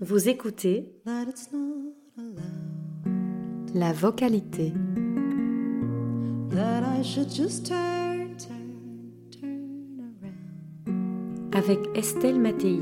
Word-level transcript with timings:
Vous 0.00 0.28
écoutez 0.28 0.92
that 1.04 1.26
it's 1.28 1.52
not 1.52 1.94
allowed. 2.18 3.72
la 3.72 3.92
vocalité. 3.92 4.72
That 6.50 6.82
I 6.82 7.04
should 7.04 7.30
just 7.32 7.66
turn, 7.66 8.36
turn, 8.36 9.20
turn 9.30 10.16
around. 10.20 11.54
avec 11.54 11.78
Estelle 11.94 12.40
Mattei. 12.40 12.80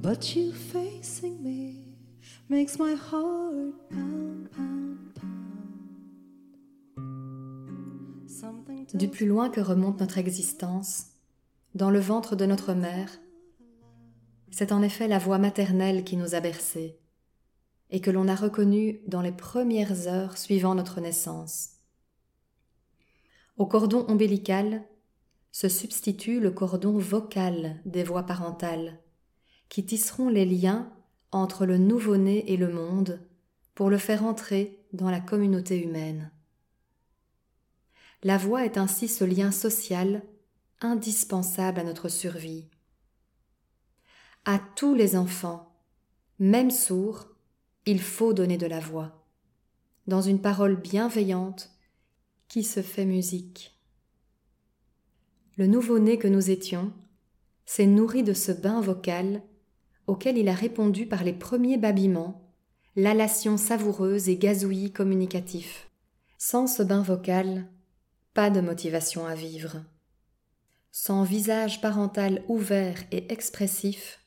But 0.00 0.36
you 0.36 0.52
facing 0.52 1.42
me 1.42 1.82
makes 2.48 2.78
my 2.78 2.94
heart 2.94 3.74
pound, 3.90 4.48
pound, 4.52 4.98
pound. 6.96 7.00
Something 8.28 8.86
Du 8.94 9.08
plus 9.08 9.26
loin 9.26 9.50
que 9.50 9.60
remonte 9.60 9.98
notre 10.00 10.18
existence, 10.18 11.11
dans 11.74 11.90
le 11.90 12.00
ventre 12.00 12.36
de 12.36 12.46
notre 12.46 12.74
mère, 12.74 13.10
c'est 14.50 14.72
en 14.72 14.82
effet 14.82 15.08
la 15.08 15.18
voix 15.18 15.38
maternelle 15.38 16.04
qui 16.04 16.16
nous 16.16 16.34
a 16.34 16.40
bercés 16.40 16.98
et 17.90 18.00
que 18.00 18.10
l'on 18.10 18.28
a 18.28 18.34
reconnue 18.34 19.00
dans 19.06 19.22
les 19.22 19.32
premières 19.32 20.06
heures 20.06 20.38
suivant 20.38 20.74
notre 20.74 21.00
naissance. 21.00 21.70
Au 23.56 23.66
cordon 23.66 24.06
ombilical 24.08 24.84
se 25.50 25.68
substitue 25.68 26.40
le 26.40 26.50
cordon 26.50 26.98
vocal 26.98 27.80
des 27.84 28.02
voix 28.02 28.22
parentales, 28.22 28.98
qui 29.68 29.84
tisseront 29.84 30.30
les 30.30 30.46
liens 30.46 30.90
entre 31.30 31.66
le 31.66 31.78
nouveau-né 31.78 32.50
et 32.50 32.56
le 32.56 32.72
monde 32.72 33.20
pour 33.74 33.90
le 33.90 33.98
faire 33.98 34.24
entrer 34.24 34.78
dans 34.92 35.10
la 35.10 35.20
communauté 35.20 35.82
humaine. 35.82 36.30
La 38.22 38.38
voix 38.38 38.64
est 38.64 38.78
ainsi 38.78 39.08
ce 39.08 39.24
lien 39.24 39.50
social 39.50 40.22
indispensable 40.84 41.80
à 41.80 41.84
notre 41.84 42.08
survie. 42.08 42.66
À 44.44 44.58
tous 44.76 44.94
les 44.94 45.16
enfants, 45.16 45.72
même 46.38 46.70
sourds, 46.70 47.26
il 47.86 48.00
faut 48.00 48.32
donner 48.32 48.58
de 48.58 48.66
la 48.66 48.80
voix, 48.80 49.24
dans 50.06 50.20
une 50.20 50.40
parole 50.40 50.76
bienveillante 50.76 51.70
qui 52.48 52.64
se 52.64 52.82
fait 52.82 53.06
musique. 53.06 53.78
Le 55.56 55.66
nouveau-né 55.66 56.18
que 56.18 56.28
nous 56.28 56.50
étions 56.50 56.92
s'est 57.66 57.86
nourri 57.86 58.22
de 58.22 58.32
ce 58.32 58.52
bain 58.52 58.80
vocal 58.80 59.42
auquel 60.06 60.36
il 60.36 60.48
a 60.48 60.54
répondu 60.54 61.06
par 61.06 61.24
les 61.24 61.32
premiers 61.32 61.78
babillements, 61.78 62.52
l'allation 62.96 63.56
savoureuse 63.56 64.28
et 64.28 64.36
gazouillis 64.36 64.92
communicatif. 64.92 65.88
Sans 66.38 66.66
ce 66.66 66.82
bain 66.82 67.02
vocal, 67.02 67.68
pas 68.34 68.50
de 68.50 68.60
motivation 68.60 69.26
à 69.26 69.34
vivre. 69.34 69.82
Sans 70.94 71.24
visage 71.24 71.80
parental 71.80 72.44
ouvert 72.48 73.02
et 73.12 73.32
expressif, 73.32 74.20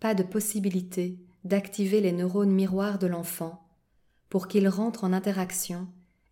pas 0.00 0.14
de 0.14 0.24
possibilité 0.24 1.16
d'activer 1.44 2.00
les 2.00 2.10
neurones 2.10 2.50
miroirs 2.50 2.98
de 2.98 3.06
l'enfant 3.06 3.68
pour 4.28 4.48
qu'il 4.48 4.66
rentre 4.66 5.04
en 5.04 5.12
interaction 5.12 5.86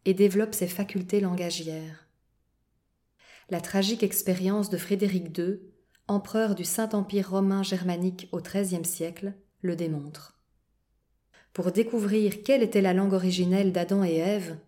et 0.07 0.13
développe 0.13 0.55
ses 0.55 0.67
facultés 0.67 1.21
langagières. 1.21 2.09
La 3.49 3.61
tragique 3.61 4.03
expérience 4.03 4.71
de 4.71 4.77
Frédéric 4.77 5.39
II, 5.39 5.61
empereur 6.09 6.57
du 6.57 6.65
Saint-Empire 6.65 7.31
romain 7.31 7.63
germanique 7.63 8.29
au 8.33 8.41
XIIIe 8.41 8.85
siècle, 8.85 9.35
le 9.63 9.77
démontre. 9.77 10.37
Pour 11.53 11.71
découvrir 11.71 12.43
quelle 12.43 12.65
était 12.65 12.83
la 12.83 12.93
langue 12.93 13.13
originelle 13.13 13.71
d'Adam 13.71 14.03
et 14.03 14.17
Ève, 14.17 14.59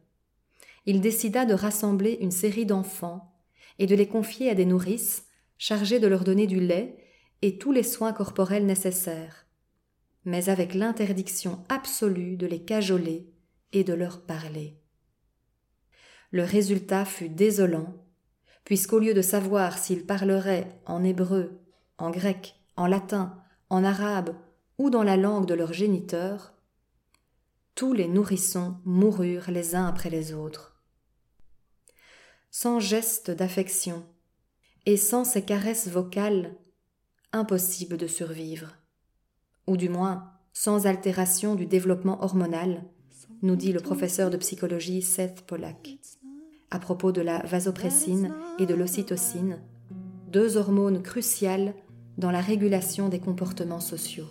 il 0.84 1.00
décida 1.00 1.44
de 1.44 1.54
rassembler 1.54 2.18
une 2.20 2.30
série 2.30 2.66
d'enfants 2.66 3.35
et 3.78 3.86
de 3.86 3.94
les 3.94 4.08
confier 4.08 4.50
à 4.50 4.54
des 4.54 4.64
nourrices 4.64 5.26
chargées 5.58 6.00
de 6.00 6.06
leur 6.06 6.24
donner 6.24 6.46
du 6.46 6.60
lait 6.60 6.96
et 7.42 7.58
tous 7.58 7.72
les 7.72 7.82
soins 7.82 8.12
corporels 8.12 8.66
nécessaires, 8.66 9.46
mais 10.24 10.48
avec 10.48 10.74
l'interdiction 10.74 11.64
absolue 11.68 12.36
de 12.36 12.46
les 12.46 12.62
cajoler 12.62 13.30
et 13.72 13.84
de 13.84 13.94
leur 13.94 14.22
parler. 14.22 14.78
Le 16.30 16.42
résultat 16.42 17.04
fut 17.04 17.28
désolant, 17.28 17.94
puisqu'au 18.64 18.98
lieu 18.98 19.14
de 19.14 19.22
savoir 19.22 19.78
s'ils 19.78 20.06
parleraient 20.06 20.80
en 20.86 21.04
hébreu, 21.04 21.60
en 21.98 22.10
grec, 22.10 22.56
en 22.76 22.86
latin, 22.86 23.42
en 23.70 23.84
arabe 23.84 24.34
ou 24.78 24.90
dans 24.90 25.02
la 25.02 25.16
langue 25.16 25.46
de 25.46 25.54
leur 25.54 25.72
géniteur, 25.72 26.52
tous 27.74 27.92
les 27.92 28.08
nourrissons 28.08 28.76
moururent 28.84 29.50
les 29.50 29.74
uns 29.74 29.86
après 29.86 30.10
les 30.10 30.32
autres. 30.32 30.75
Sans 32.58 32.80
geste 32.80 33.30
d'affection 33.30 34.02
et 34.86 34.96
sans 34.96 35.24
ces 35.24 35.42
caresses 35.42 35.88
vocales, 35.88 36.56
impossible 37.34 37.98
de 37.98 38.06
survivre. 38.06 38.72
Ou 39.66 39.76
du 39.76 39.90
moins, 39.90 40.32
sans 40.54 40.86
altération 40.86 41.54
du 41.54 41.66
développement 41.66 42.24
hormonal, 42.24 42.82
nous 43.42 43.56
dit 43.56 43.74
le 43.74 43.80
professeur 43.80 44.30
de 44.30 44.38
psychologie 44.38 45.02
Seth 45.02 45.42
Pollack, 45.42 45.98
à 46.70 46.78
propos 46.78 47.12
de 47.12 47.20
la 47.20 47.40
vasopressine 47.40 48.34
et 48.58 48.64
de 48.64 48.74
l'ocytocine, 48.74 49.60
deux 50.32 50.56
hormones 50.56 51.02
cruciales 51.02 51.74
dans 52.16 52.30
la 52.30 52.40
régulation 52.40 53.10
des 53.10 53.20
comportements 53.20 53.80
sociaux. 53.80 54.30